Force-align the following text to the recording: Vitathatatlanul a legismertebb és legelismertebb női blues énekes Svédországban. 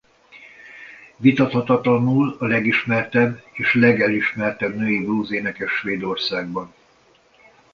Vitathatatlanul 1.17 2.35
a 2.39 2.45
legismertebb 2.45 3.43
és 3.51 3.73
legelismertebb 3.73 4.75
női 4.75 5.03
blues 5.05 5.29
énekes 5.29 5.71
Svédországban. 5.71 6.73